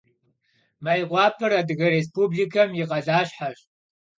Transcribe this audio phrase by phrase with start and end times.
[0.83, 3.57] Mêykhuaper Adıge Rêspublikem yi khaleşheş.